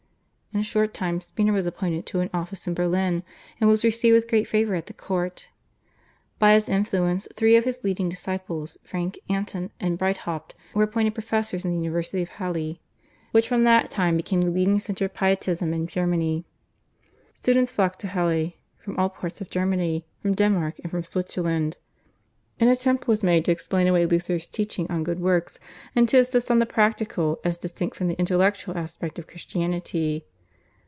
In 0.53 0.59
a 0.59 0.63
short 0.63 0.93
time 0.93 1.21
Spener 1.21 1.53
was 1.53 1.65
appointed 1.65 2.05
to 2.07 2.19
an 2.19 2.29
office 2.33 2.67
in 2.67 2.73
Berlin 2.73 3.23
and 3.61 3.69
was 3.69 3.85
received 3.85 4.13
with 4.13 4.27
great 4.27 4.45
favour 4.49 4.75
at 4.75 4.87
the 4.87 4.93
court. 4.93 5.47
By 6.39 6.55
his 6.55 6.67
influence 6.67 7.25
three 7.37 7.55
of 7.55 7.63
his 7.63 7.85
leading 7.85 8.09
disciples, 8.09 8.77
Franke, 8.83 9.19
Anton, 9.29 9.71
and 9.79 9.97
Breithaupt 9.97 10.53
were 10.73 10.83
appointed 10.83 11.13
professors 11.13 11.63
in 11.63 11.71
the 11.71 11.77
University 11.77 12.21
of 12.21 12.31
Halle, 12.31 12.81
which 13.31 13.47
from 13.47 13.63
that 13.63 13.89
time 13.89 14.17
became 14.17 14.41
the 14.41 14.51
leading 14.51 14.77
centre 14.77 15.05
of 15.05 15.13
Pietism 15.13 15.73
in 15.73 15.87
Germany. 15.87 16.43
Students 17.33 17.71
flocked 17.71 17.99
to 17.99 18.07
Halle 18.07 18.53
from 18.77 18.97
all 18.99 19.07
parts 19.09 19.39
of 19.39 19.49
Germany, 19.49 20.05
from 20.21 20.33
Denmark, 20.35 20.81
and 20.83 20.91
from 20.91 21.03
Switzerland. 21.05 21.77
An 22.59 22.67
attempt 22.67 23.07
was 23.07 23.23
made 23.23 23.45
to 23.45 23.53
explain 23.53 23.87
away 23.87 24.05
Luther's 24.05 24.47
teaching 24.47 24.85
on 24.91 25.05
good 25.05 25.21
works, 25.21 25.61
and 25.95 26.09
to 26.09 26.17
insist 26.17 26.51
on 26.51 26.59
the 26.59 26.65
practical 26.65 27.39
as 27.45 27.57
distinct 27.57 27.95
from 27.95 28.09
the 28.09 28.19
intellectual 28.19 28.77
aspect 28.77 29.17
of 29.17 29.27
Christianity. 29.27 30.25